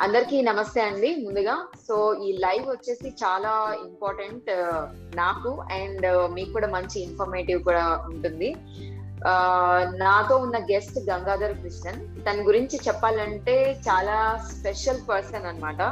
[0.00, 1.54] అందరికీ నమస్తే అండి ముందుగా.
[1.88, 4.48] సో ఈ లైవ్ వచ్చేసి చాలా ఇంపార్టెంట్
[5.16, 8.48] నాకు అండ్ మీకు కూడా మంచి ఇన్ఫర్మేటివ్ కూడా ఉంటుంది.
[10.02, 12.00] నాతో ఉన్న గెస్ట్ గంగాధర్ కృష్ణన్.
[12.26, 13.54] తన గురించి చెప్పాలంటే
[13.88, 14.16] చాలా
[14.50, 15.82] స్పెషల్ పర్సన్ అనమాట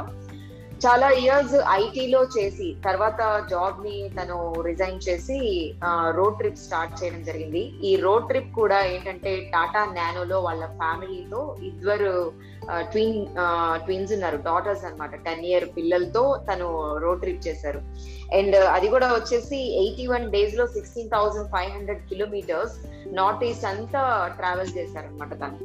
[0.83, 3.21] చాలా ఇయర్స్ ఐటీలో చేసి తర్వాత
[3.51, 4.37] జాబ్ని తను
[4.67, 5.37] రిజైన్ చేసి
[6.17, 7.61] రోడ్ ట్రిప్ స్టార్ట్ చేయడం జరిగింది.
[7.89, 12.11] ఈ రోడ్ ట్రిప్ కూడా ఏంటంటే టాటా నానోలో వాళ్ళ ఫ్యామిలీతో ఇద్దరు
[12.91, 13.19] ట్విన్
[13.85, 16.67] ట్విన్స్ ఉన్నారు డాటర్స్ అనమాట టెన్ ఇయర్ పిల్లలతో తను
[17.03, 17.81] రోడ్ ట్రిప్ చేశారు.
[18.39, 22.75] అండ్ అది కూడా వచ్చేసి ఎయిటీ వన్ డేస్లో sixteen thousand five hundred kilometres
[23.19, 24.01] north east అంతా
[24.39, 25.59] ట్రావెల్ చేశారనమాట తను.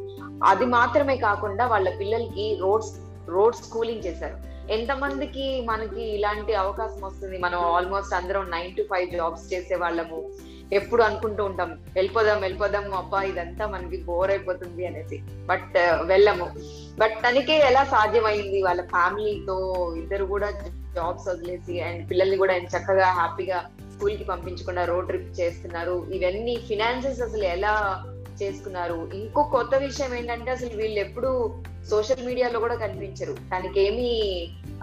[0.53, 2.95] అది మాత్రమే కాకుండా వాళ్ళ పిల్లలకి రోడ్స్
[3.35, 4.39] రోడ్ స్కూలింగ్ చేశారు.
[4.71, 7.39] ఎంతమందికి మనకి ఇలాంటి అవకాశం వస్తుంది?
[7.39, 10.31] మనం ఆల్మోస్ట్ అందరం నైన్ టు ఫైవ్ జాబ్స్ చేసే వాళ్ళము.
[10.73, 15.23] ఎప్పుడు అనుకుంటూ ఉంటాం వెళ్ళిపోదాం వెళ్ళిపోదాం అబ్బా ఇదంతా మనకి బోర్ అయిపోతుంది అనేసి.
[15.47, 16.51] బట్ uh, వెళ్ళము.
[16.99, 18.63] బట్ తనకే ఎలా సాధ్యమైంది?
[18.63, 19.57] వాళ్ళ ఫ్యామిలీతో
[19.99, 20.51] ఇద్దరు కూడా
[20.95, 26.07] జాబ్స్ వదిలేసి అండ్ పిల్లల్ని కూడా చక్కగా హ్యాపీగా స్కూల్కి పంపించకుండా రోడ్ ట్రిప్ చేస్తున్నారు.
[26.13, 28.05] ఇవన్నీ ఫినాన్సెస్ అసలు ఎలా
[28.43, 29.11] చేసుకున్నారు.
[29.15, 33.33] ఇంకో కొత్త విషయం ఏంటంటే అసలు వీళ్ళు ఎప్పుడు సోషల్ మీడియాలో కూడా కనిపించరు.
[33.33, 34.11] దానికేమి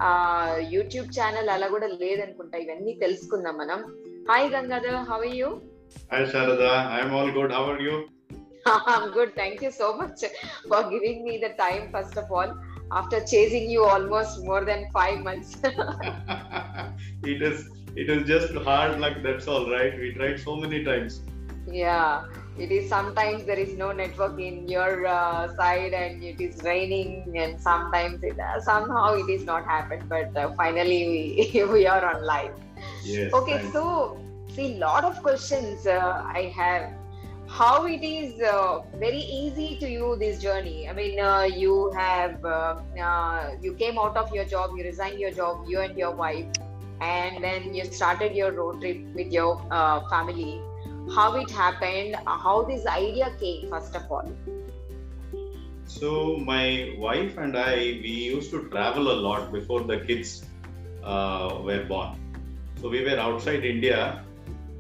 [0.02, 0.11] ఆ
[0.69, 2.58] యూట్యూబ్ ఛానల్ అలా కూడా లేదనుకుంటా.
[2.58, 3.81] ఇవన్నీ తెలుసుకుందాం మనం.
[4.30, 5.50] Hi Gangadhar how are you
[6.11, 7.02] hi Sharada I
[9.08, 10.23] good thank you so much
[10.69, 12.53] for giving me the time first of all
[12.94, 15.53] after chasing you almost more than five months
[17.30, 17.61] it is
[18.00, 21.17] it is just hard luck that's all right we tried so many times
[21.73, 22.23] yeah
[22.58, 27.33] it is sometimes there is no network in your uh, side and it is raining
[27.36, 31.02] and sometimes it uh, somehow it is not happened but uh, finally
[31.53, 32.53] we, we are on live
[33.03, 33.33] Yes.
[33.33, 33.72] okay thanks.
[33.72, 34.19] so
[34.50, 36.91] see lot of questions i have
[37.47, 38.39] how it is
[39.00, 41.13] very easy to you this journey i mean
[41.58, 42.39] you have
[43.61, 46.47] you came out of your job you resigned your job you and your wife
[47.01, 49.57] and then you started your road trip with your
[50.09, 50.66] family
[51.13, 54.29] how it happened, how this idea came, first of all.
[55.85, 60.45] So my wife and I, we used to travel a lot before the kids
[61.03, 62.19] uh, were born.
[62.81, 64.23] So we were outside India,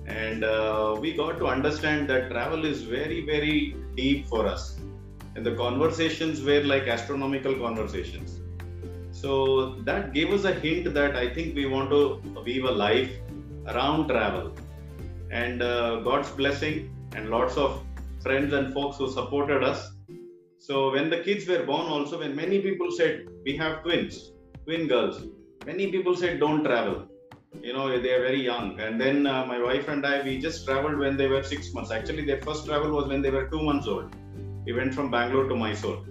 [0.05, 4.79] and uh, we got to understand that travel is very, very deep for us,
[5.35, 8.39] and the conversations were like astronomical conversations.
[9.11, 13.11] So that gave us a hint that I think we want to weave a life
[13.67, 14.53] around travel
[15.31, 17.83] and uh, God's blessing and lots of
[18.21, 19.91] friends and folks who supported us.
[20.59, 24.31] So when the kids were born, also when many people said we have twins,
[24.65, 25.21] twin girls,
[25.65, 27.07] many people said don't travel.
[27.61, 28.79] You know they are very young.
[28.79, 31.91] And then uh, my wife and I we just traveled when they were six months.
[31.91, 34.15] Actually, their first travel was when they were two months old.
[34.65, 36.03] We went from Bangalore to Mysore,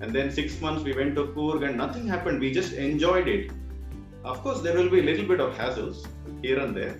[0.00, 2.40] and then six months we went to Coorg, and nothing happened.
[2.40, 3.50] We just enjoyed it.
[4.24, 6.06] Of course, there will be a little bit of hassles
[6.42, 6.96] here and there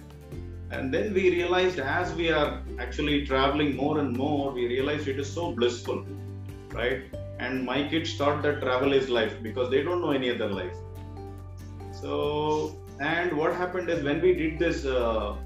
[0.70, 5.18] and then we realized as we are actually traveling more and more we realized it
[5.18, 6.04] is so blissful
[6.72, 7.02] right?
[7.38, 10.76] And my kids thought that travel is life because they don't know any other life.
[11.92, 15.36] So and what happened is when we did this uh,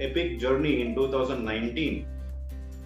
[0.00, 2.06] epic journey in 2019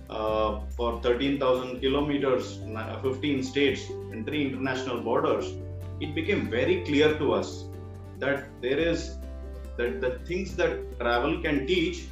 [0.09, 2.61] uh, for 13000 kilometers
[3.03, 5.53] 15 states and three international borders
[6.01, 7.65] it became very clear to us
[8.19, 9.19] that there is
[9.77, 12.05] that the things that travel can teach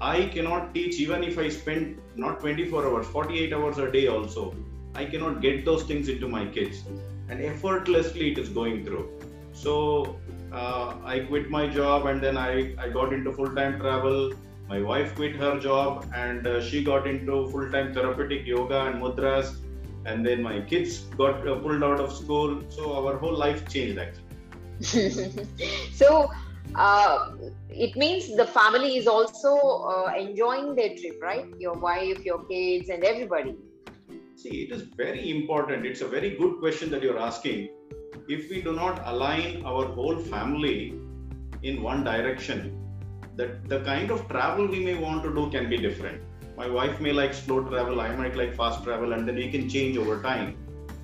[0.00, 4.54] i cannot teach even if i spend not 24 hours 48 hours a day also.
[4.94, 6.84] I cannot get those things into my kids.
[7.28, 9.10] And effortlessly it is going through.
[9.52, 10.16] So
[10.52, 14.32] uh, i quit my job and then i, I got into full-time travel.
[14.68, 19.56] My wife quit her job and uh, she got into full-time therapeutic yoga and mudras.
[20.06, 22.62] And then my kids got uh, pulled out of school.
[22.68, 24.20] So our whole life changed actually.
[25.92, 26.30] So
[26.74, 27.30] uh,
[27.70, 31.46] it means the family is also uh, enjoying their trip, right?
[31.58, 33.56] Your wife, your kids, and everybody.
[34.36, 35.86] See, it is very important.
[35.86, 37.68] It's a very good question that you're asking.
[38.28, 40.98] If we do not align our whole family
[41.62, 42.80] in one direction,
[43.36, 46.22] that the kind of travel we may want to do can be different.
[46.56, 49.68] My wife may like slow travel, I might like fast travel, and then we can
[49.68, 50.56] change over time.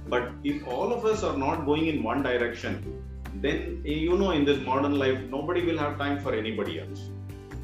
[0.09, 3.03] But if all of us are not going in one direction,
[3.41, 7.11] then you know in this modern life nobody will have time for anybody else.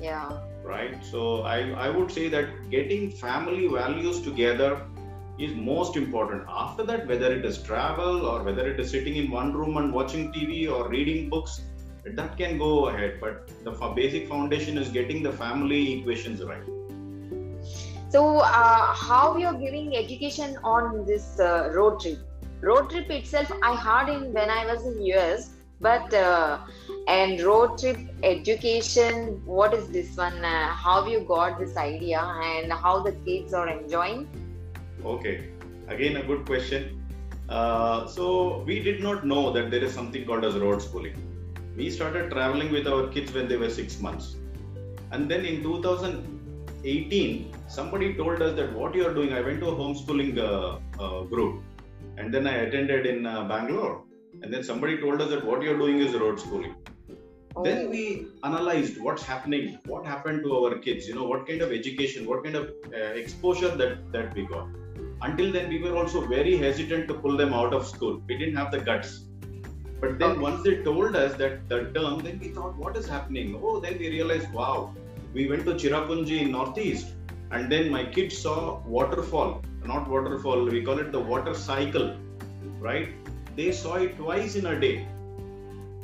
[0.01, 0.41] Yeah.
[0.65, 1.05] Right?
[1.05, 4.71] So i i would say that getting family values together
[5.39, 6.45] is most important.
[6.49, 9.93] After that whether it is travel or whether it is sitting in one room and
[9.93, 11.61] watching tv or reading books
[12.15, 13.19] that can go ahead.
[13.21, 16.63] But the basic foundation is getting the family equations right.
[18.09, 22.19] So uh, how you're giving education on this uh, road trip?
[22.61, 26.59] Road trip itself, I heard in when I was in US, but uh,
[27.09, 29.43] and road trip education.
[29.45, 30.45] What is this one?
[30.45, 34.29] Uh, how you got this idea and how the kids are enjoying?
[35.05, 35.51] Okay,
[35.89, 37.03] again a good question.
[37.49, 41.15] Uh, so we did not know that there is something called as road schooling.
[41.77, 44.37] We started traveling with our kids when they were six months,
[45.13, 49.33] and then in 2018, somebody told us that what you are doing.
[49.33, 51.63] I went to a homeschooling uh, uh, group,
[52.17, 54.06] and then I attended in uh, Bangalore,
[54.43, 56.75] and then somebody told us that what you are doing is road schooling.
[57.65, 61.09] Then we analyzed what's happening, what happened to our kids.
[61.09, 64.69] You know, what kind of education, what kind of uh, exposure that that we got
[65.23, 68.57] until then we were also very hesitant to pull them out of school we didn't
[68.57, 69.21] have the guts
[70.01, 70.41] but then Okay.
[70.41, 73.99] once they told us that the term then we thought what is happening oh then
[73.99, 74.95] we realized wow
[75.33, 77.15] we went to chirapunji in northeast
[77.53, 78.57] and then my kids saw
[78.97, 79.63] waterfall
[79.93, 82.09] not waterfall we call it the water cycle
[82.89, 83.26] right
[83.57, 85.07] they saw it twice in a day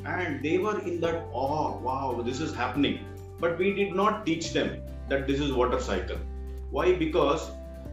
[0.05, 2.99] and they were in that awe wow this is happening
[3.41, 4.71] but we did not teach them
[5.09, 6.19] that this is water cycle
[6.71, 7.51] why because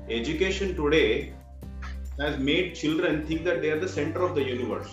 [0.10, 1.34] education today
[2.20, 4.92] has made children think that they are the center of the universe.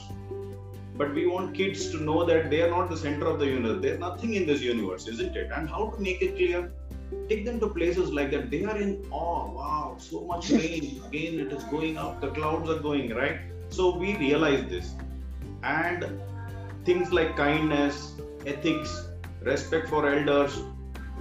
[0.97, 3.83] But we want kids to know that they are not the center of the universe.
[3.83, 5.51] There's nothing in this universe, isn't it?
[5.55, 6.73] And how to make it clear?
[7.29, 8.51] Take them to places like that.
[8.51, 9.51] They are in awe.
[9.51, 11.03] Wow, so much rain.
[11.07, 12.21] Again, it is going up.
[12.21, 13.41] The clouds are going, right?
[13.77, 14.95] So we realize this.
[15.63, 16.21] And
[16.85, 18.13] things like kindness,
[18.47, 19.09] ethics,
[19.43, 20.59] respect for elders,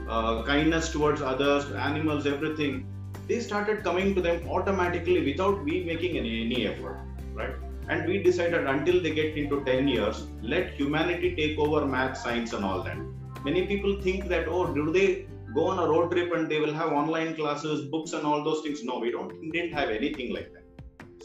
[0.09, 2.85] uh, kindness towards others, animals, everything
[3.27, 6.99] they started coming to them automatically without we making any, any effort
[7.33, 7.55] right?
[7.89, 12.53] And we decided until they get into 10 years let humanity take over math science
[12.53, 12.97] and all that.
[13.43, 16.73] Many people think that oh do they go on a road trip and they will
[16.73, 18.83] have online classes books and all those things?
[18.83, 20.64] No we don't we didn't have anything like that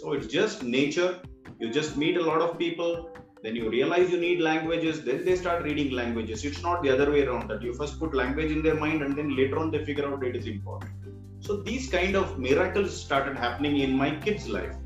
[0.01, 1.11] so it's just nature
[1.59, 2.93] you just meet a lot of people
[3.43, 7.11] then you realize you need languages then they start reading languages it's not the other
[7.15, 9.85] way around that you first put language in their mind and then later on they
[9.91, 11.11] figure out it is important
[11.41, 14.77] so these kind of miracles started happening in my kids' life.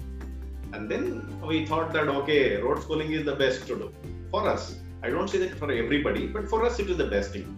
[0.72, 1.04] And then
[1.46, 3.92] we thought that okay, road schooling is the best to do
[4.30, 4.78] for us.
[5.02, 7.56] I don't say that for everybody, but for us it is the best thing.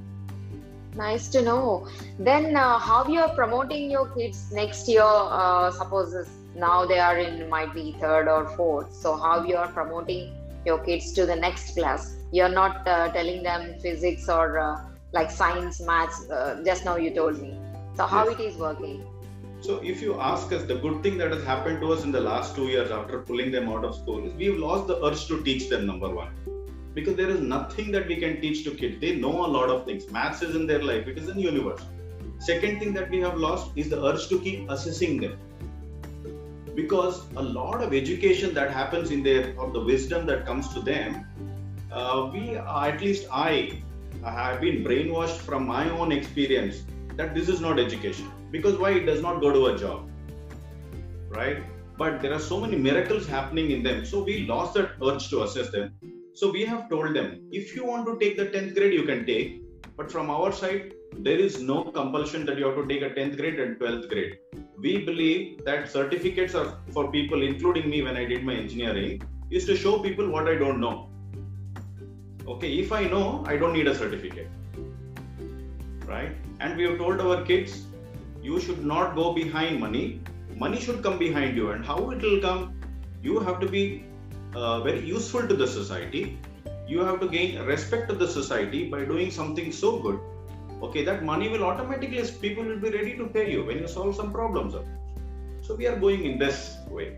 [0.95, 1.87] Nice to know.
[2.19, 5.03] Then, uh, how you are promoting your kids next year?
[5.05, 8.93] Uh, suppose this- now they are in might be third or fourth.
[8.93, 10.33] So, how you are promoting
[10.65, 12.17] your kids to the next class?
[12.33, 14.81] You're not uh, telling them physics or uh,
[15.13, 16.29] like science, maths.
[16.31, 17.59] Uh, just now you told me.
[17.95, 18.39] So, how Yes.
[18.39, 19.07] it is working?
[19.61, 22.21] So if you ask us, the good thing that has happened to us in the
[22.21, 25.43] last two years after pulling them out of school is we've lost the urge to
[25.43, 25.87] teach them.
[25.87, 26.33] Number one,
[26.95, 29.01] because there is nothing that we can teach to kids.
[29.01, 30.11] They know a lot of things.
[30.11, 31.09] Maths is in their life.
[31.09, 31.83] It is in universe.
[32.39, 35.39] Second thing that we have lost is the urge to keep assessing them.
[36.77, 40.81] Because a lot of education that happens in there, or the wisdom that comes to
[40.81, 41.27] them,
[41.91, 43.83] uh, we, at least I,
[44.25, 46.83] have been brainwashed from my own experience
[47.15, 48.31] that this is not education.
[48.51, 48.91] Because why?
[48.91, 50.09] It does not go to a job.
[51.29, 51.63] Right?
[51.97, 54.05] But there are so many miracles happening in them.
[54.05, 55.95] So we lost that urge to assess them.
[56.35, 59.25] So we have told them if you want to take the 10th grade, you can
[59.25, 59.63] take.
[59.97, 63.39] But from our side, there is no compulsion that you have to take a 10th
[63.39, 64.37] grade and 12th grade.
[64.79, 69.65] We believe that certificates are for people, including me when I did my engineering, is
[69.67, 71.09] to show people what I don't know.
[72.47, 74.49] Okay, if I know, I don't need a certificate.
[76.05, 76.33] Right?
[76.61, 77.87] And we have told our kids,
[78.43, 80.21] you should not go behind money.
[80.55, 81.71] Money should come behind you.
[81.71, 82.79] And how it will come?
[83.23, 84.05] You have to be
[84.55, 86.39] uh, very useful to the society.
[86.87, 90.21] You have to gain respect to the society by doing something so good.
[90.83, 94.15] Okay, that money will automatically, people will be ready to pay you when you solve
[94.15, 94.75] some problems.
[95.63, 97.17] So we are going in this way.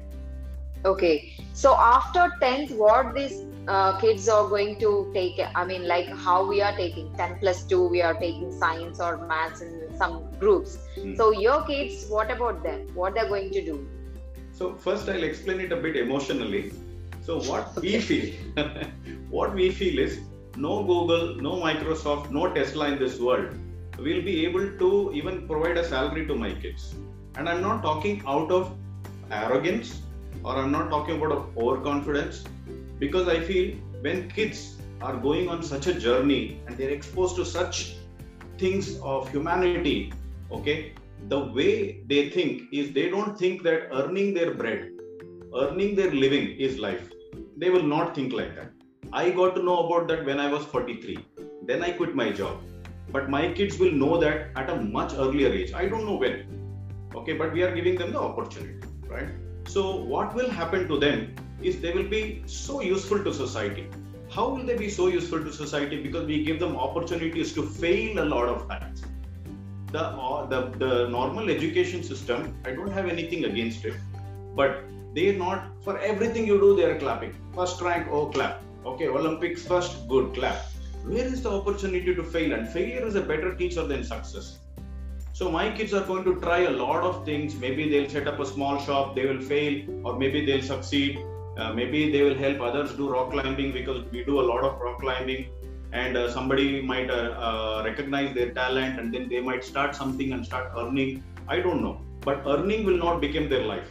[0.84, 1.34] Okay.
[1.54, 5.40] So after 10th, what these uh, kids are going to take?
[5.54, 9.16] I mean, like how we are taking 10 plus 2, we are taking science or
[9.26, 10.78] maths in some groups.
[10.94, 11.16] Hmm.
[11.16, 12.86] So your kids, what about them?
[12.94, 13.88] What they're going to do?
[14.52, 16.72] So first I'll explain it a bit emotionally.
[17.22, 18.32] So what we feel,
[19.30, 20.20] what we feel is
[20.58, 23.48] no Google, no Microsoft, no Tesla in this world
[23.98, 26.94] will be able to even provide a salary to my kids.
[27.36, 28.76] And I'm not talking out of
[29.30, 30.02] arrogance
[30.44, 32.44] or I'm not talking about overconfidence
[32.98, 37.44] because I feel when kids are going on such a journey and they're exposed to
[37.44, 37.94] such
[38.58, 40.12] things of humanity,
[40.50, 40.94] okay,
[41.28, 44.90] the way they think is they don't think that earning their bread,
[45.54, 47.10] earning their living is life.
[47.56, 48.72] They will not think like that.
[49.12, 51.18] I got to know about that when I was 43.
[51.66, 52.58] Then I quit my job.
[53.10, 55.72] But my kids will know that at a much earlier age.
[55.72, 57.10] I don't know when.
[57.14, 59.28] Okay, but we are giving them the opportunity, right?
[59.66, 63.88] So, what will happen to them is they will be so useful to society
[64.30, 68.22] how will they be so useful to society because we give them opportunities to fail
[68.22, 69.02] a lot of times
[69.92, 73.94] the uh, the, the normal education system i don't have anything against it
[74.54, 74.84] but
[75.14, 80.08] they're not for everything you do they're clapping first rank oh clap okay olympics first
[80.08, 80.58] good clap.
[81.04, 82.52] Where is the opportunity to fail?
[82.52, 84.58] And failure is a better teacher than success.
[85.32, 87.54] So my kids are going to try a lot of things.
[87.64, 91.18] Maybe they'll set up a small shop they will fail or maybe they'll succeed.
[91.56, 94.80] Uh, maybe they will help others do rock climbing because we do a lot of
[94.80, 95.48] rock climbing.
[95.92, 100.32] And uh, somebody might uh, uh, recognize their talent and then they might start something
[100.32, 101.22] and start earning.
[101.46, 102.00] I don't know.
[102.20, 103.88] But earning will not become their life.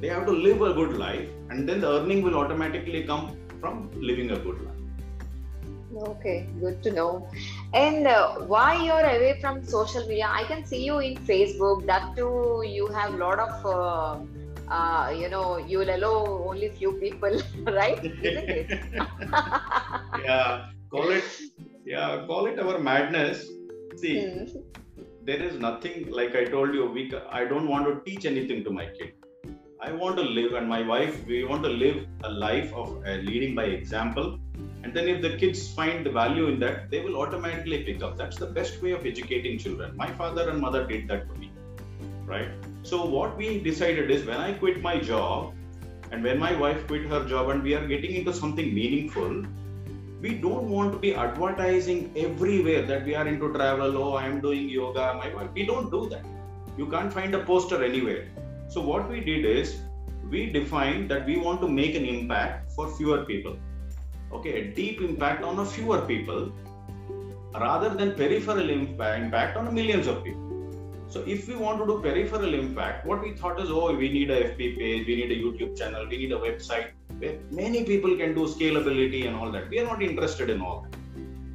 [0.00, 3.90] They have to live a good life and then the earning will automatically come from
[3.94, 4.76] living a good life.
[6.08, 7.28] Okay good to know.
[7.74, 10.28] And uh, why you're away from social media?
[10.30, 11.86] I can see you in facebook.
[11.86, 14.18] That too you have a lot of uh,
[14.72, 18.00] uh, you know you will allow only few people right?
[18.22, 18.70] Isn't it?
[20.12, 21.24] Yeah call it
[21.84, 23.46] yeah call it our madness.
[23.94, 24.60] See Hmm.
[25.28, 27.02] there is nothing like i told you we
[27.38, 29.12] i don't want to teach anything to my kid
[29.88, 33.12] i want to live and my wife we want to live a life of uh,
[33.28, 34.38] leading by example.
[34.82, 38.16] And then if the kids find the value in that they will automatically pick up.
[38.16, 39.94] That's the best way of educating children.
[39.94, 41.50] My father and mother did that for me
[42.26, 42.48] right?
[42.82, 45.54] So what we decided is when i quit my job
[46.10, 49.42] and when my wife quit her job and we are getting into something meaningful
[50.20, 53.96] we don't want to be advertising everywhere that we are into travel.
[53.96, 55.14] Oh i am doing yoga.
[55.22, 56.24] My wife we don't do that.
[56.76, 58.28] You can't find a poster anywhere
[58.70, 59.78] so what we did is
[60.30, 63.56] we defined that we want to make an impact for fewer people.
[64.32, 66.52] Okay a deep impact on a fewer people
[67.54, 70.46] rather than peripheral impact, on millions of people.
[71.08, 74.30] So if we want to do peripheral impact what we thought is oh we need
[74.30, 78.16] a fb page we need a youtube channel we need a website where many people
[78.16, 79.68] can do scalability and all that.
[79.68, 80.96] We are not interested in all that.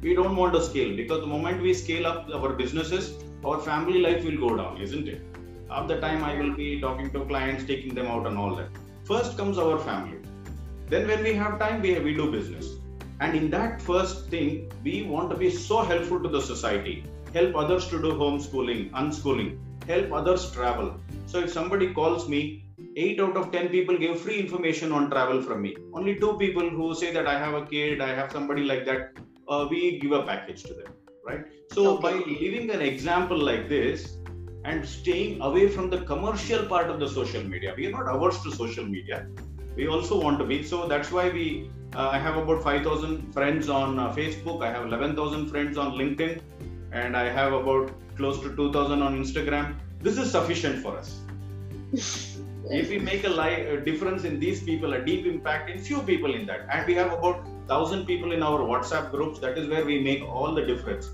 [0.02, 4.00] We don't want to scale because the moment we scale up our businesses our family
[4.00, 5.35] life will go down isn't it
[5.70, 8.68] half the time i will be talking to clients taking them out and all that.
[9.04, 10.18] First comes our family.
[10.88, 12.66] Then when we have time we, we do business.
[13.20, 17.04] And in that first thing we want to be so helpful to the society.
[17.32, 19.58] Help others to do homeschooling unschooling.
[19.86, 21.00] Help others travel.
[21.26, 22.64] So if somebody calls me
[22.96, 25.76] 8 out of 10 people give free information on travel from me.
[25.94, 29.12] Only two people who say that i have a kid i have somebody like that
[29.48, 30.92] uh, we give a package to them
[31.26, 31.44] right?
[31.72, 32.02] So Okay.
[32.02, 34.18] by leaving an example like this
[34.66, 37.72] and staying away from the commercial part of the social media.
[37.76, 39.26] We are not averse to social media.
[39.76, 40.62] We also want to be.
[40.64, 44.64] So that's why we uh, i have about 5000 friends on uh, facebook.
[44.68, 46.40] I have 11000 friends on linkedin.
[46.92, 49.76] And i have about close to 2000 on instagram.
[50.00, 51.20] This is sufficient for us.
[52.76, 56.00] If we make a, li- a difference in these people a deep impact in few
[56.08, 56.66] people in that.
[56.68, 57.44] And we have about
[57.74, 59.38] 1000 people in our whatsapp groups.
[59.44, 61.10] That is where we make all the difference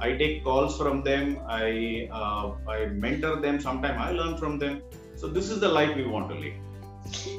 [0.00, 4.82] i take calls from them i uh, i mentor them Sometimes i learn from them
[5.14, 6.58] so this is the life we want to live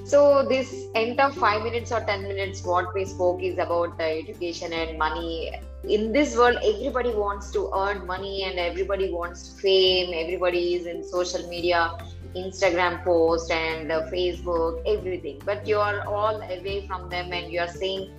[0.06, 4.74] So this end of five minutes or ten minutes, what we spoke is about education
[4.74, 5.52] and money.
[5.88, 10.12] In this world, everybody wants to earn money and everybody wants fame.
[10.14, 11.92] Everybody is in social media,
[12.36, 15.42] Instagram post and uh, Facebook, everything.
[15.46, 18.10] But you are all away from them, and you are saying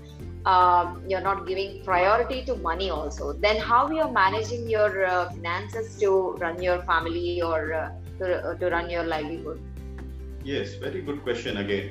[0.47, 3.32] um, you're not giving priority to money also.
[3.32, 8.56] Then how you are managing your uh, finances to run your family or uh, to,
[8.59, 9.61] to run your livelihood?
[10.44, 11.90] Yes, very good question again.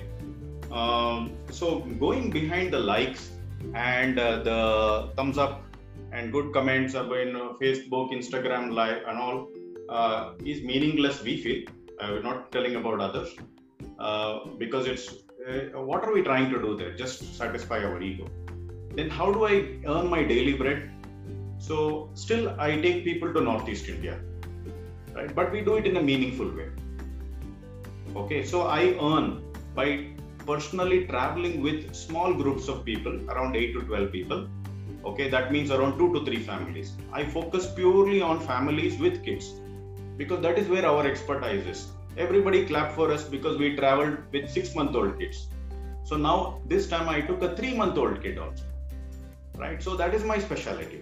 [0.72, 3.32] Um, so going behind the likes
[3.74, 5.64] and uh, the thumbs up
[6.12, 9.50] and good comments are in uh, Facebook, Instagram live and all
[9.90, 11.22] uh, is meaningless.
[11.24, 11.64] We feel
[12.00, 13.36] uh, we're not telling about others
[14.00, 15.16] uh, because it's
[15.48, 16.96] uh, what are we trying to do there?
[16.96, 18.28] Just satisfy our ego.
[19.00, 19.54] Then how do I
[19.92, 20.80] earn my daily bread?
[21.58, 24.20] So still I take people to Northeast India,
[25.16, 25.34] right?
[25.34, 26.66] But we do it in a meaningful way.
[28.22, 29.28] Okay so i earn
[29.76, 29.86] by
[30.46, 34.42] personally traveling with small groups of people around 8 to 12 people.
[35.12, 36.92] Okay that means around 2 to 3 families.
[37.14, 39.54] I focus purely on families with kids
[40.18, 41.86] because that is where our expertise is.
[42.18, 45.48] Everybody clapped for us because we traveled with 6 month old kids.
[46.04, 46.40] So now
[46.74, 48.69] this time i took a 3 month old kid also
[49.60, 49.84] right?
[49.84, 51.02] So that is my specialty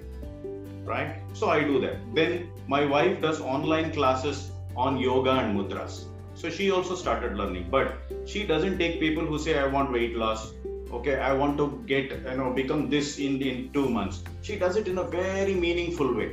[0.88, 1.16] right?
[1.34, 1.98] So i do that.
[2.16, 6.06] Then my wife does online classes on yoga and mudras.
[6.36, 7.94] So she also started learning but
[8.26, 10.54] she doesn't take people who say i want weight loss
[10.98, 14.24] okay i want to get you know become this in in two months.
[14.42, 16.30] She does it in a very meaningful way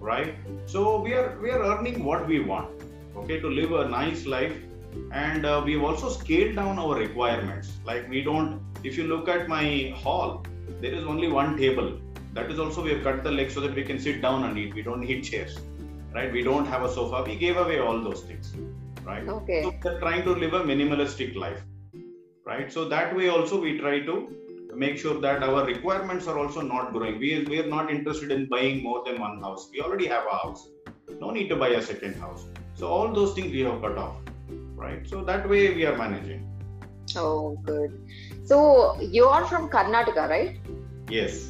[0.00, 0.34] right?
[0.66, 4.56] So we are we are earning what we want okay to live a nice life.
[5.10, 7.72] And uh, we've also scaled down our requirements.
[7.84, 10.44] Like we don't if you look at my hall
[10.80, 11.98] there is only one table.
[12.32, 14.58] That is also we have cut the legs so that we can sit down and
[14.58, 14.74] eat.
[14.74, 15.58] We don't need chairs
[16.14, 16.32] right?
[16.32, 17.24] We don't have a sofa.
[17.26, 18.54] We gave away all those things
[19.04, 19.28] right?
[19.28, 19.62] Okay.
[19.62, 21.62] so we're trying to live a minimalistic life
[22.46, 22.72] right?
[22.72, 24.30] So that way also we try to
[24.74, 27.18] make sure that our requirements are also not growing.
[27.18, 29.68] We, we are not interested in buying more than one house.
[29.72, 30.68] We already have a house.
[31.20, 32.46] No need to buy a second house.
[32.74, 34.16] So all those things we have cut off
[34.76, 35.08] right?
[35.08, 36.50] So that way we are managing.
[37.16, 38.00] Oh, good.
[38.44, 40.58] So you are from Karnataka, right?
[41.18, 41.42] Yes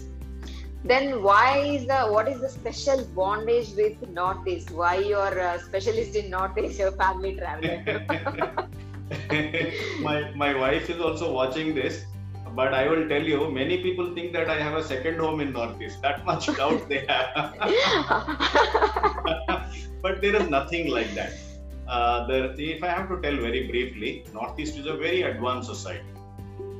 [0.88, 4.71] Then why is the what is the special bondage with Northeast?
[4.80, 6.78] Why you are a specialist in Northeast?
[6.83, 7.78] Your family traveler.
[10.09, 12.04] my my wife is also watching this
[12.59, 15.52] but i will tell you many people think that i have a second home in
[15.52, 17.54] northeast that much doubt they have
[20.04, 21.33] but there is nothing like that
[21.88, 26.13] uh, there, if i have to tell very briefly northeast is a very advanced society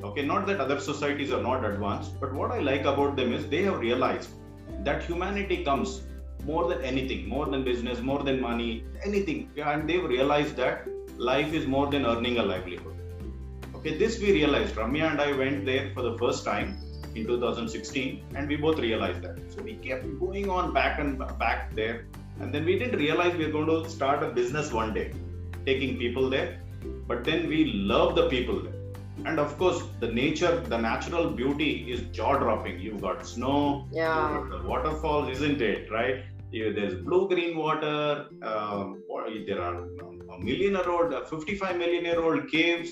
[0.03, 3.47] okay not that other societies are not advanced but what i like about them is
[3.49, 4.31] they have realized
[4.85, 6.03] that humanity comes
[6.45, 10.87] more than anything more than business more than money anything and they've realized that
[11.19, 12.95] life is more than earning a livelihood.
[13.75, 14.75] Okay, this we realized.
[14.75, 16.79] Ramya and I went there for the first time
[17.15, 19.39] in 2016, and we both realized that.
[19.53, 22.07] So we kept going on back and back there,
[22.41, 25.13] and then we didn't realize we were going to start a business one day,
[25.67, 26.61] taking people there.
[27.07, 28.74] But then we love the people there,
[29.25, 32.81] and of course, the nature, the natural beauty is jaw-dropping.
[32.81, 34.15] You've got snow, yeah.
[34.15, 35.91] got the waterfalls, isn't it?
[35.91, 36.25] Right?
[36.53, 38.27] There's blue-green water.
[38.43, 39.03] Um,
[39.47, 42.91] there are a million year old, 55 million year old caves,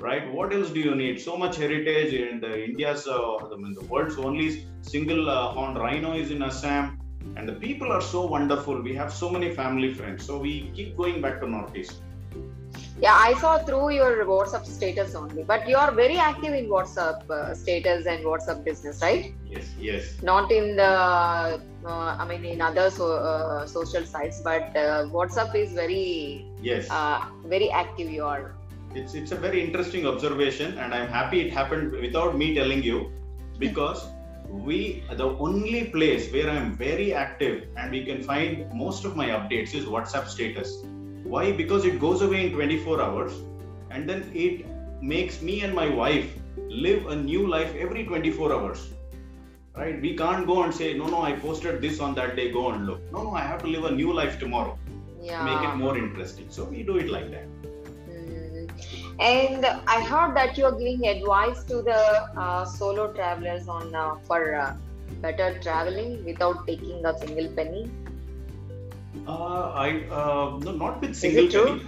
[0.00, 0.32] right?
[0.32, 1.20] What else do you need?
[1.20, 5.78] So much heritage in the India's, uh, I mean, the world's only single uh, horned
[5.78, 7.00] rhino is in Assam,
[7.36, 8.80] and the people are so wonderful.
[8.80, 12.02] We have so many family friends, so we keep going back to Northeast.
[13.00, 17.28] Yeah, I saw through your WhatsApp status only, but you are very active in WhatsApp
[17.30, 19.32] uh, status and WhatsApp business, right?
[19.48, 24.76] Yes, yes, Not in the, uh, I mean, in other so, uh, social sites, but
[24.76, 26.88] uh, WhatsApp is very, yes.
[26.90, 28.10] uh, very active.
[28.10, 28.54] You are.
[28.94, 33.10] it's it's a very interesting observation and i'm happy it happened without me telling you
[33.58, 34.06] because
[34.48, 39.28] we the only place where i'm very active and we can find most of my
[39.28, 40.74] updates is whatsapp status
[41.32, 41.50] why?
[41.50, 43.32] Because it goes away in 24 hours
[43.90, 44.66] and then it
[45.00, 46.34] makes me and my wife
[46.86, 48.90] live a new life every 24 hours.
[49.74, 50.00] Right?
[50.00, 52.84] We can't go and say no no i posted this on that day go and
[52.86, 53.00] look.
[53.12, 54.78] No no i have to live a new life tomorrow.
[55.22, 55.44] Yeah.
[55.48, 56.46] make it more interesting.
[56.50, 57.46] So we do it like that.
[58.10, 58.70] Mm.
[59.32, 59.66] And
[59.96, 62.00] I heard that you are giving advice to the
[62.46, 64.74] uh, solo travelers on uh, for uh,
[65.26, 67.90] better traveling without taking a single penny.
[69.26, 71.82] Uh, I uh, no, not with single penny.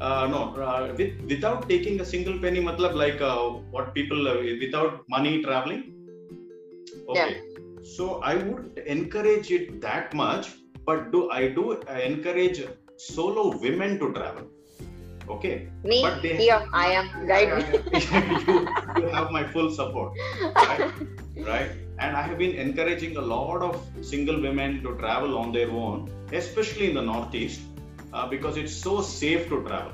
[0.00, 4.34] Uh, no, uh, with, without taking a single penny, matlab like uh, what people uh,
[4.60, 5.92] without money traveling.
[7.08, 7.40] Okay,
[7.82, 11.72] so I would encourage it that much, but do I do
[12.10, 12.64] encourage
[12.96, 14.51] solo women to travel?
[15.32, 17.26] Okay, Me, But they- here I am.
[17.26, 17.50] Guide
[18.48, 18.58] you,
[19.02, 20.12] you have my full support,
[20.56, 20.92] right?
[21.46, 21.70] right?
[21.98, 26.10] And I have been encouraging a lot of single women to travel on their own,
[26.32, 27.60] especially in the Northeast,
[28.12, 29.92] uh, because it's so safe to travel.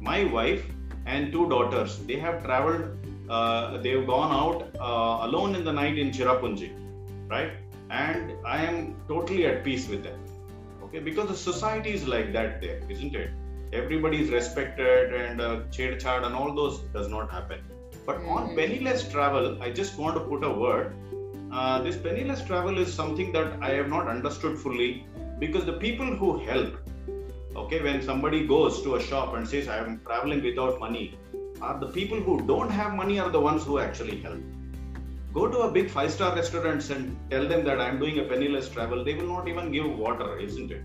[0.00, 0.64] My wife
[1.06, 2.84] and two daughters, they have traveled,
[3.30, 6.72] uh, they've gone out uh, alone in the night in Chirapunji,
[7.28, 7.52] right?
[7.90, 10.18] And I am totally at peace with them.
[10.84, 13.30] Okay, because the society is like that there, isn't it?
[13.74, 17.60] Everybody is respected and uh, chad and all those does not happen.
[18.06, 18.56] But on Mhm.
[18.58, 20.94] penniless travel, I just want to put a word.
[21.50, 24.90] Uh, this penniless travel is something that I have not understood fully
[25.40, 26.76] because the people who help,
[27.56, 31.06] okay, when somebody goes to a shop and says, I am traveling without money,
[31.60, 34.42] are the people who don't have money are the ones who actually help.
[35.32, 38.68] Go to a big five star restaurant and tell them that I'm doing a penniless
[38.68, 40.82] travel, they will not even give water, isn't it?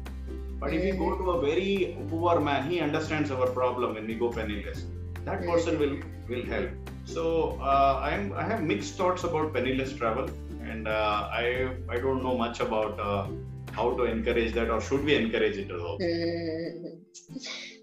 [0.60, 4.16] But if you go to a very poor man, he understands our problem when we
[4.16, 4.86] go penniless.
[5.26, 6.70] That person will will help.
[7.06, 10.30] So uh, I'm I have mixed thoughts about penniless travel,
[10.62, 13.28] and uh, I I don't know much about uh,
[13.72, 15.98] how to encourage that or should we encourage it at all.
[16.00, 17.00] Mm.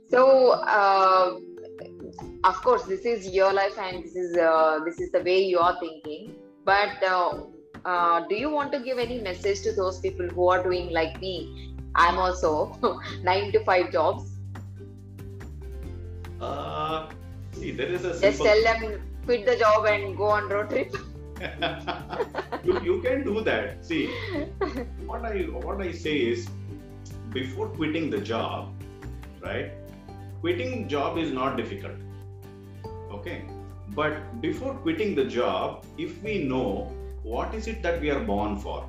[0.09, 1.37] So, uh,
[2.45, 5.59] of course, this is your life, and this is uh, this is the way you
[5.59, 6.35] are thinking.
[6.65, 7.41] But uh,
[7.85, 11.21] uh, do you want to give any message to those people who are doing like
[11.21, 11.75] me?
[11.96, 14.30] I'm also nine to five jobs.
[16.40, 17.09] Uh,
[17.52, 20.94] see, there is a Just tell them quit the job and go on road trip.
[22.64, 23.85] you, you can do that.
[23.85, 24.06] See,
[25.06, 26.48] what I what I say is,
[27.32, 28.72] before quitting the job,
[29.42, 29.72] right?
[30.40, 31.94] quitting job is not difficult.
[33.12, 33.44] Okay.
[33.94, 38.59] But before quitting the job, if we know what is it that we are born
[38.59, 38.88] for,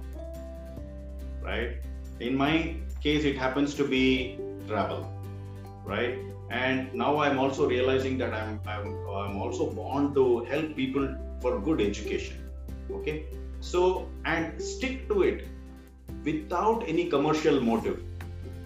[1.41, 1.77] right?
[2.19, 2.75] In my
[3.07, 5.01] case, it happens to be travel,
[5.85, 6.17] right?
[6.49, 8.87] And now I'm also realizing that I'm, I'm,
[9.21, 11.07] I'm also born to help people
[11.41, 12.37] for good education.
[12.91, 13.25] Okay.
[13.59, 15.47] So, and stick to it
[16.23, 18.03] without any commercial motive.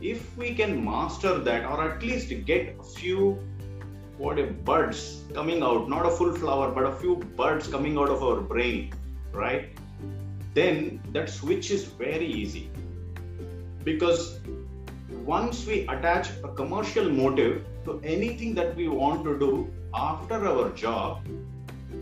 [0.02, 3.40] If we can master that, or at least get a few
[4.18, 8.10] what a buds coming out, not a full flower, but a few buds coming out
[8.10, 8.94] of our brain,
[9.32, 9.70] right?
[10.54, 12.70] Then that switch is very easy.
[13.84, 14.40] Because
[15.26, 20.70] once we attach a commercial motive to anything that we want to do after our
[20.72, 21.26] job,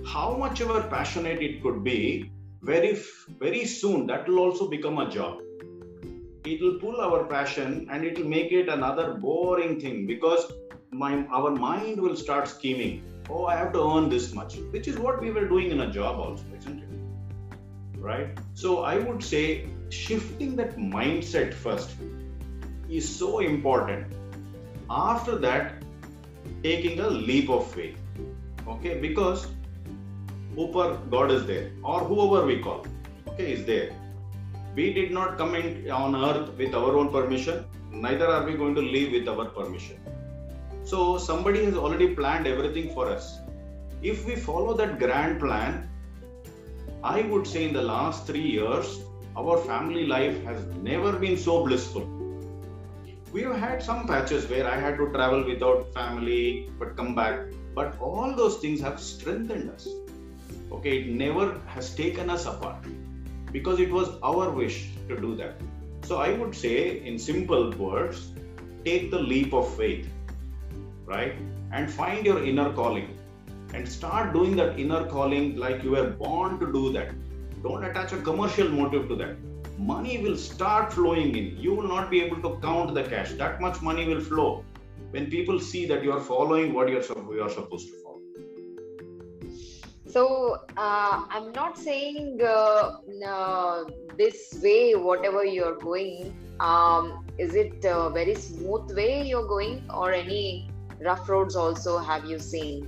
[0.05, 2.97] how much ever passionate it could be, very
[3.39, 5.39] very soon that will also become a job.
[6.45, 10.51] It will pull our passion and it will make it another boring thing because
[10.91, 13.03] my our mind will start scheming.
[13.29, 15.91] Oh i have to earn this much which is what we were doing in a
[15.91, 17.99] job also isn't it?
[17.99, 18.39] Right?
[18.53, 21.95] So i would say shifting that mindset first
[22.89, 24.13] is so important
[24.89, 25.83] after that
[26.63, 27.97] taking a leap of faith
[28.67, 29.47] okay because
[30.57, 32.85] Upar, God is there, or whoever we call,
[33.27, 33.91] okay, is there.
[34.75, 38.75] We did not come in on earth with our own permission, neither are we going
[38.75, 39.97] to leave with our permission.
[40.83, 43.37] So somebody has already planned everything for us.
[44.01, 45.89] If we follow that grand plan,
[47.03, 49.01] I would say in the last three years,
[49.37, 52.07] our family life has never been so blissful.
[53.31, 57.39] We have had some patches where I had to travel without family but come back,
[57.75, 59.87] but all those things have strengthened us.
[60.71, 62.83] Okay it never has taken us apart
[63.51, 65.55] because it was our wish to do that.
[66.03, 68.31] So i would say in simple words
[68.85, 70.09] take the leap of faith
[71.09, 71.35] right?
[71.71, 73.17] And find your inner calling
[73.73, 77.11] and start doing that inner calling like you were born to do that
[77.63, 79.35] don't attach a commercial motive to that
[79.77, 83.61] money will start flowing in you will not be able to count the cash that
[83.61, 84.63] much money will flow
[85.11, 88.09] when people see that you are following what you're, you're supposed to follow
[90.09, 93.83] so uh, I'm not saying uh, uh,
[94.17, 96.35] this way, whatever you're going.
[96.59, 102.25] Um, is it a very smooth way you're going, or any rough roads also have
[102.25, 102.87] you seen?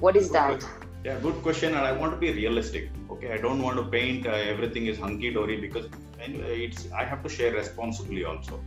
[0.00, 0.62] What is that?
[1.02, 1.74] Yeah, good question.
[1.74, 2.90] And I want to be realistic.
[3.20, 7.22] Okay, I don't want to paint uh, everything is hunky dory because it's I have
[7.22, 8.60] to share responsibly also.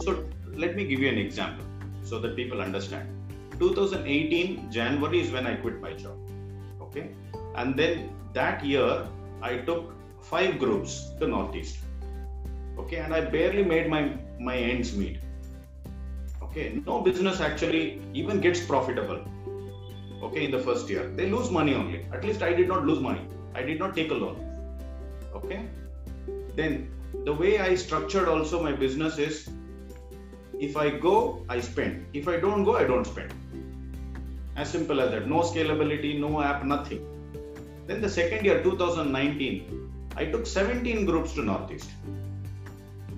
[0.00, 1.64] So let me give you an example
[2.04, 3.08] so that people understand.
[3.58, 6.16] 2018 January is when I quit my job.
[6.80, 7.08] Okay
[7.60, 7.94] and then
[8.38, 8.90] that year
[9.50, 9.94] i took
[10.32, 11.78] five groups to northeast
[12.82, 14.02] okay and i barely made my
[14.48, 15.18] my ends meet
[16.46, 17.84] okay no business actually
[18.22, 19.20] even gets profitable
[20.28, 23.02] okay in the first year they lose money only at least i did not lose
[23.08, 23.24] money
[23.58, 24.36] i did not take a loan.
[25.34, 25.60] Okay?
[26.56, 26.90] Then
[27.24, 29.48] the way i structured also my business is
[30.68, 32.06] if i go i spend.
[32.12, 33.32] If i don't go i don't spend.
[34.56, 35.28] As simple as that.
[35.28, 37.06] No scalability no app nothing.
[37.88, 41.90] Then the second year, 2019, I took 17 groups to Northeast.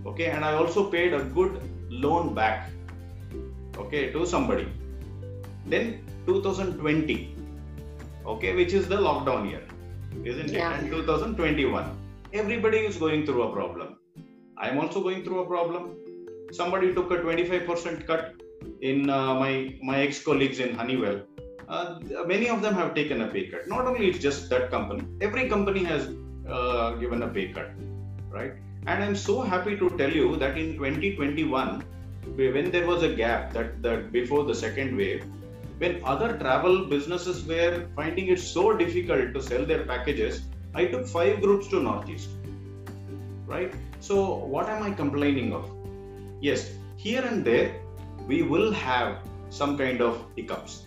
[0.07, 2.71] Okay, and I also paid a good loan back.
[3.77, 4.69] Okay, to somebody.
[5.67, 7.37] Then 2020,
[8.27, 9.63] okay, which is the lockdown year,
[10.25, 10.75] isn't yeah.
[10.75, 10.81] it?
[10.81, 11.97] And 2021,
[12.33, 13.99] everybody is going through a problem.
[14.59, 15.97] I'm also going through a problem.
[16.53, 18.35] Somebody took a 25% cut
[18.83, 21.21] in uh, my my ex colleagues in Honeywell
[21.71, 23.69] uh, many of them have taken a pay cut.
[23.69, 26.09] Not only it's just that company, every company has
[26.49, 27.71] uh, given a pay cut,
[28.29, 28.55] right?
[28.87, 31.85] And I'm so happy to tell you that in 2021,
[32.37, 35.25] when there was a gap that, that before the second wave,
[35.81, 40.43] when other travel businesses were finding it so difficult to sell their packages,
[40.75, 42.31] I took five groups to Northeast.
[43.47, 43.75] Right?
[44.01, 45.69] So, what am I complaining of?
[46.41, 47.75] Yes, here and there,
[48.29, 49.19] we will have
[49.51, 50.85] some kind of hiccups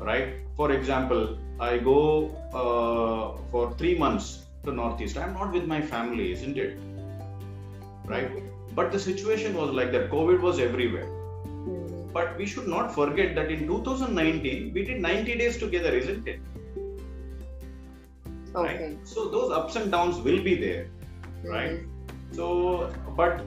[0.00, 0.34] right?
[0.56, 5.16] For example, I go uh, for three months to Northeast.
[5.16, 6.78] I'm not with my family, isn't it?
[8.04, 8.30] Right?
[8.74, 10.10] But the situation was like that.
[10.10, 11.08] COVID was everywhere.
[12.18, 16.40] But we should not forget that in 2019, we did 90 days together, isn't it?
[18.54, 18.86] Okay.
[18.86, 18.98] Right?
[19.06, 21.48] So those ups and downs will be there, mm-hmm.
[21.48, 21.80] right?
[22.32, 23.44] So, but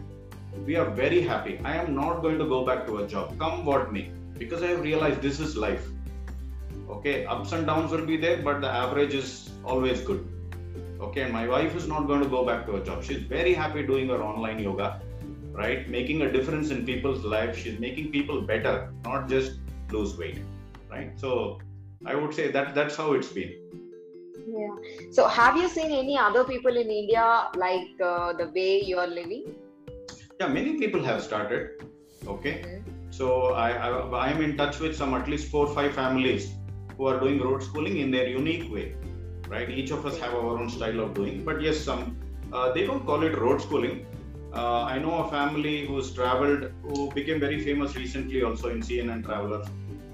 [0.65, 1.59] we are very happy.
[1.63, 4.67] I am not going to go back to a job, come what may, because I
[4.67, 5.89] have realized this is life
[6.91, 10.27] okay ups and downs will be there but the average is always good
[10.99, 13.83] okay my wife is not going to go back to a job she's very happy
[13.91, 14.89] doing her online yoga
[15.53, 15.89] right?
[15.89, 19.59] Making a difference in people's lives she's making people better not just
[19.91, 20.39] lose weight
[20.89, 21.19] right?
[21.19, 21.59] So
[22.05, 23.53] i would say that that's how it's been.
[24.53, 24.75] Yeah.
[25.11, 29.07] So, have you seen any other people in India like uh, the way you are
[29.07, 29.43] living?
[30.41, 31.83] yeah many people have started
[32.35, 32.53] okay?
[32.67, 33.13] Mhm.
[33.17, 33.27] so
[33.63, 36.47] I, I i am in touch with some at least four or five families
[36.97, 38.85] who are doing road schooling in their unique way
[39.53, 39.69] right?
[39.69, 42.03] Each of us have our own style of doing but yes some
[42.53, 44.05] uh, they don't call it road schooling
[44.53, 49.23] uh, i know a family who's traveled who became very famous recently also in cnn
[49.23, 49.67] travelers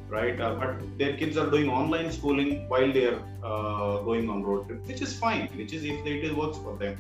[0.10, 0.39] right?
[0.39, 4.67] Uh, but their kids are doing online schooling while they are uh, going on road
[4.67, 6.97] trip which is fine which is if it works for them.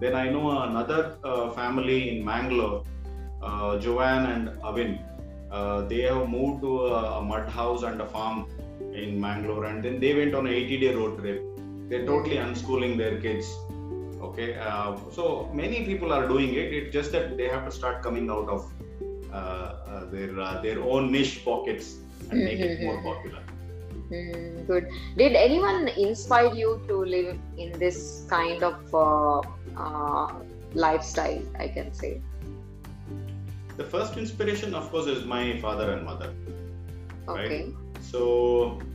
[0.00, 2.84] Then i know another uh, family in mangalore
[3.42, 4.98] uh, joanne and avin.
[5.50, 8.46] Uh, they have moved to a, a mud house and a farm
[8.92, 11.42] in mangalore and then they went on a 80 day road trip.
[11.88, 13.46] They're totally unschooling their kids
[14.26, 18.02] okay uh, so many people are doing it it's just that they have to start
[18.02, 18.62] coming out of
[19.32, 21.96] uh, uh, their uh, their own niche pockets
[22.30, 23.42] and make it more popular
[24.10, 24.86] Mm, good.
[25.16, 29.40] Did anyone inspire you to live in this kind of uh,
[29.76, 30.42] uh,
[30.74, 31.42] lifestyle?
[31.58, 32.22] I can say.
[33.76, 36.30] the first inspiration of course is my father and mother
[37.28, 37.74] Okay.
[38.00, 38.88] so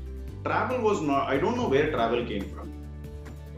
[0.45, 2.69] travel was not i don't know where travel came from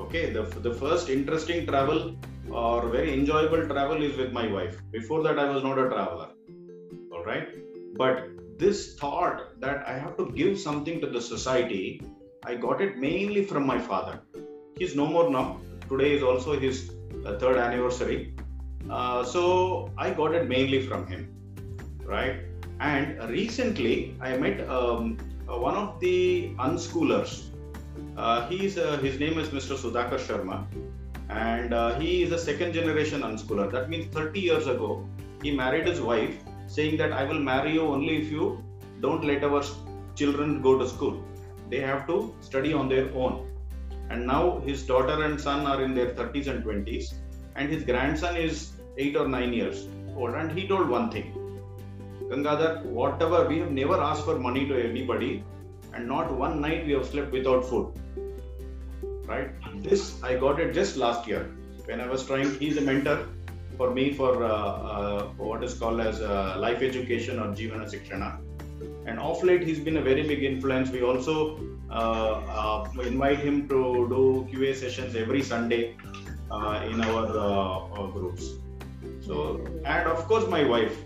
[0.02, 2.16] okay the, the first interesting travel
[2.50, 4.82] or very enjoyable travel is with my wife.
[4.92, 6.30] Before that i was not a traveler.
[7.14, 7.48] All right?
[7.98, 12.02] But this thought that i have to give something to the society
[12.46, 14.20] i got it mainly from my father.
[14.78, 15.60] He's no more now.
[15.90, 16.92] Today is also his
[17.26, 18.36] uh, third anniversary.
[18.90, 19.44] Uh, so
[19.98, 21.28] i got it mainly from him.
[22.16, 22.38] Right?
[22.80, 27.51] And recently i met um, uh, one of the unschoolers
[28.18, 30.66] uh, he's uh, his name is mr sudhakar sharma
[31.30, 33.72] and uh, he is a second generation unschooler.
[33.72, 35.08] That means 30 years ago
[35.42, 36.36] he married his wife
[36.68, 38.64] saying that i will marry you only if you
[39.00, 39.64] don't let our
[40.16, 41.24] children go to school.
[41.70, 43.48] They have to study on their own.
[44.10, 47.14] And now his daughter and son are in their 30s and 20s
[47.56, 50.36] and his grandson is 8 or 9 years old.
[50.36, 51.34] And he told one thing
[52.30, 55.44] Gangadhar, whatever we have never asked for money to anybody,
[55.94, 57.94] and not one night we have slept without food.
[59.26, 59.50] Right?
[59.84, 61.50] This I got it just last year
[61.86, 62.54] when I was trying.
[62.60, 63.28] He's a mentor
[63.78, 68.40] for me for uh, uh, what is called as uh, life education or Jivana Sikshana.
[69.06, 70.90] And off late, he's been a very big influence.
[70.90, 75.96] We also uh, uh, invite him to do QA sessions every Sunday
[76.52, 78.50] uh, in our uh, groups.
[79.22, 80.98] So, and of course, my wife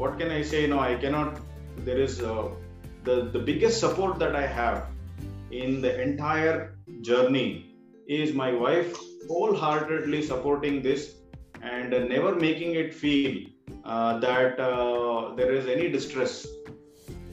[0.00, 0.66] what can I say?
[0.66, 1.38] No, I cannot.
[1.86, 2.20] There is
[3.04, 4.88] the the biggest support that I have
[5.50, 8.96] in the entire journey is my wife
[9.28, 11.16] wholeheartedly supporting this
[11.62, 13.46] and never making it feel
[13.84, 16.46] uh, that uh, there is any distress.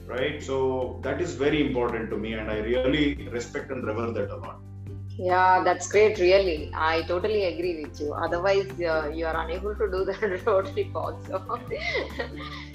[0.06, 0.42] Right.
[0.42, 4.36] So that is very important to me, and I really respect and revere that a
[4.36, 4.60] lot.
[5.18, 6.18] Yeah, that's great.
[6.20, 8.14] Really, I totally agree with you.
[8.14, 11.60] Otherwise, uh, you are unable to do the road trip also.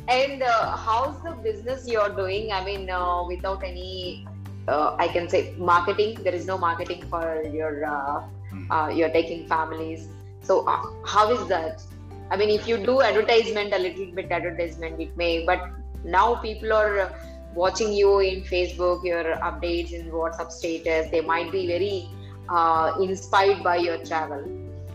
[0.09, 2.51] and uh, how's the business you're doing?
[2.51, 4.27] I mean, uh, without any,
[4.67, 6.17] uh, I can say marketing.
[6.21, 7.85] There is no marketing for your.
[7.85, 8.23] Uh,
[8.69, 10.09] uh, you're taking families.
[10.41, 11.81] So uh, how is that?
[12.29, 15.45] I mean, if you do advertisement, a little bit advertisement, it may.
[15.45, 15.61] But
[16.03, 17.13] now people are
[17.55, 21.09] watching you in Facebook, your updates in WhatsApp status.
[21.09, 22.09] They might be very
[22.49, 24.43] uh, inspired by your travel.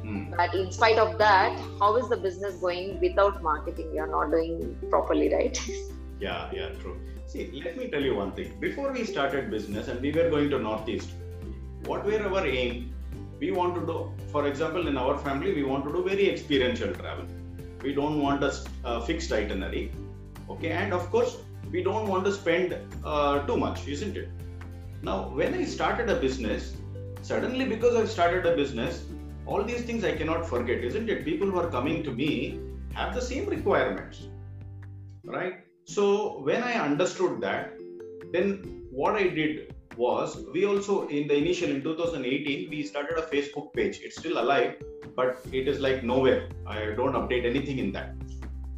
[0.02, 0.30] Hmm.
[0.36, 3.90] But in spite of that, how is the business going without marketing?
[3.94, 5.58] You're not doing properly, right?
[6.20, 6.98] Yeah, yeah, true.
[7.28, 8.58] See, let me tell you one thing.
[8.58, 11.10] Before we started business and we were going to Northeast,
[11.84, 12.92] what were our aim?
[13.38, 16.92] We want to do, for example, in our family, we want to do very experiential
[16.92, 17.24] travel.
[17.82, 18.52] We don't want a,
[18.84, 19.92] a fixed itinerary.
[20.50, 21.36] Okay, and of course,
[21.70, 24.28] we don't want to spend uh, too much, isn't it?
[25.02, 26.74] Now, when I started a business,
[27.22, 29.04] suddenly because I've started a business,
[29.46, 31.24] all these things I cannot forget, isn't it?
[31.24, 32.60] People who are coming to me
[32.94, 34.28] have the same requirements,
[35.24, 35.64] right?
[35.84, 37.72] So when I understood that,
[38.32, 43.22] then what I did was we also in the initial in 2018 we started a
[43.22, 44.00] Facebook page.
[44.02, 44.76] It's still alive,
[45.16, 46.48] but it is like nowhere.
[46.66, 48.14] I don't update anything in that.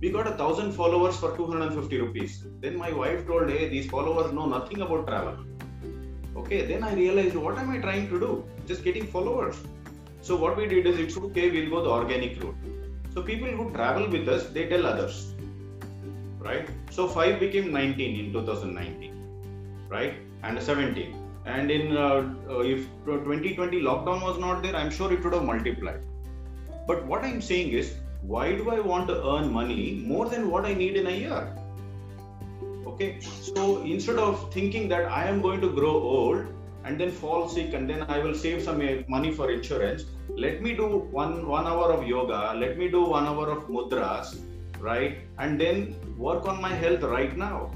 [0.00, 2.46] We got a thousand followers for 250 rupees.
[2.60, 5.36] Then my wife told, "Hey, these followers know nothing about travel."
[6.36, 8.44] Okay, then I realized what am I trying to do?
[8.66, 9.56] Just getting followers.
[10.22, 12.54] So what we did is it's okay, we'll go the organic route.
[13.12, 15.34] So people who travel with us, they tell others.
[16.38, 16.68] Right?
[16.90, 19.86] So 5 became 19 in 2019.
[19.88, 20.14] Right?
[20.42, 21.16] And 17.
[21.46, 25.44] And in uh, uh, if 2020 lockdown was not there, I'm sure it would have
[25.44, 26.02] multiplied.
[26.86, 30.64] But what I'm saying is, why do I want to earn money more than what
[30.64, 31.56] I need in a year?
[33.00, 36.44] Okay, so instead of thinking that I am going to grow old
[36.84, 40.04] and then fall sick and then I will save some money for insurance,
[40.36, 44.36] let me do one one hour of yoga, let me do one hour of mudras,
[44.78, 45.16] right?
[45.38, 47.70] And then work on my health right now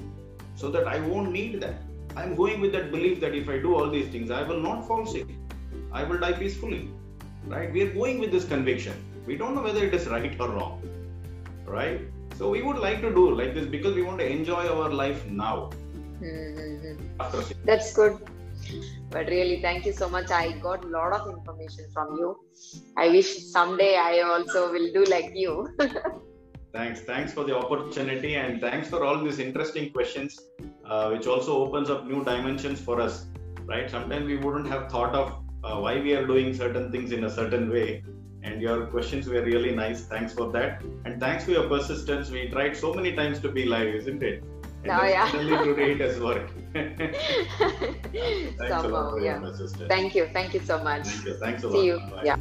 [0.56, 1.80] so that I won't need that.
[2.16, 4.86] I'm going with that belief that if I do all these things, I will not
[4.86, 5.28] fall sick.
[5.90, 6.90] I will die peacefully.
[7.46, 7.72] Right?
[7.72, 9.02] We are going with this conviction.
[9.24, 10.82] We don't know whether it is right or wrong.
[11.64, 12.02] Right?
[12.36, 15.26] So we would like to do like this because we want to enjoy our life
[15.26, 15.70] now.
[16.20, 16.98] Mhm.
[17.64, 18.18] That's good.
[19.10, 20.30] But really, thank you so much.
[20.30, 22.36] I got a lot of information from you.
[22.96, 25.68] I wish someday I also will do like you.
[26.72, 30.40] thanks, thanks for the opportunity and thanks for all these interesting questions,
[30.84, 33.26] uh, which also opens up new dimensions for us.
[33.66, 33.88] Right?
[33.90, 37.30] Sometimes we wouldn't have thought of uh, why we are doing certain things in a
[37.30, 38.02] certain way.
[38.44, 40.02] And your questions were really nice.
[40.02, 40.82] Thanks for that.
[41.06, 42.30] And thanks for your persistence.
[42.30, 44.44] We tried so many times to be live, isn't it?
[44.84, 45.30] And Oh, yeah.
[45.30, 46.52] Suddenly today it has worked.
[46.74, 47.00] thanks
[48.60, 49.40] a lot for yeah.
[49.40, 49.88] your persistence.
[49.88, 50.28] Thank you.
[50.32, 51.06] Thank you so much.
[51.06, 51.34] Thank you.
[51.34, 51.80] Thanks a lot.
[51.80, 51.98] See you.
[51.98, 52.22] Bye.
[52.24, 52.36] Yeah.